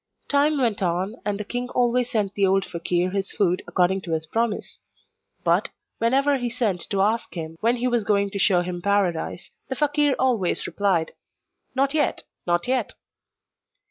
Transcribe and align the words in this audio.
Time 0.27 0.57
went 0.57 0.81
on, 0.81 1.15
and 1.23 1.39
the 1.39 1.43
king 1.45 1.69
always 1.75 2.09
sent 2.09 2.33
the 2.33 2.43
old 2.47 2.65
fakeer 2.65 3.11
his 3.11 3.31
food 3.31 3.61
according 3.67 4.01
to 4.01 4.13
his 4.13 4.25
promise; 4.25 4.79
but, 5.43 5.69
whenever 5.99 6.39
he 6.39 6.49
sent 6.49 6.89
to 6.89 7.03
ask 7.03 7.35
him 7.35 7.55
when 7.59 7.75
he 7.75 7.87
was 7.87 8.03
going 8.03 8.31
to 8.31 8.39
show 8.39 8.61
him 8.63 8.81
Paradise, 8.81 9.51
the 9.67 9.75
fakeer 9.75 10.15
always 10.17 10.65
replied: 10.65 11.11
'Not 11.75 11.93
yet, 11.93 12.23
not 12.47 12.67
yet! 12.67 12.95